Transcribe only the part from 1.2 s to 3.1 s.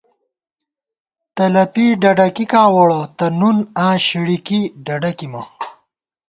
تلَپی ڈَڈَکِکاں ووڑَہ